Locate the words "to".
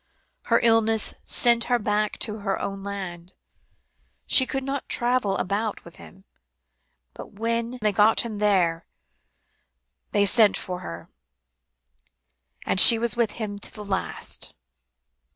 2.21-2.39, 13.59-13.71